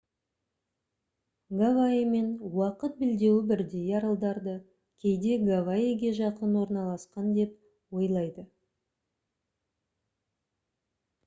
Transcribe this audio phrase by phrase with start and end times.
[1.59, 4.55] гавайимен уақыт белдеуі бірдей аралдарды
[5.05, 8.49] кейде «гавайиге жақын орналасқан» деп ойлайды